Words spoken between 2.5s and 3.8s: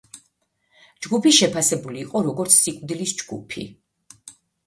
„სიკვდილის ჯგუფი“.